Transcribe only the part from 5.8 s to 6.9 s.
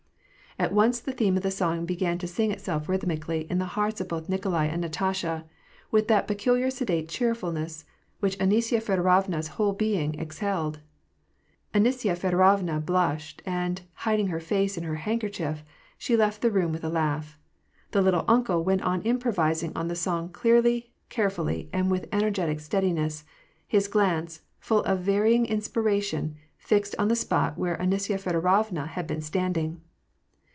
with that peculiar